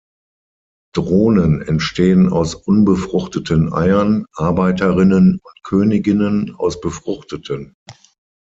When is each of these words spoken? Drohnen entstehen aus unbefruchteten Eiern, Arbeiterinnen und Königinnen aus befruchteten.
Drohnen 0.95 1.61
entstehen 1.61 2.33
aus 2.33 2.55
unbefruchteten 2.55 3.71
Eiern, 3.71 4.25
Arbeiterinnen 4.33 5.33
und 5.43 5.53
Königinnen 5.63 6.55
aus 6.55 6.81
befruchteten. 6.81 7.75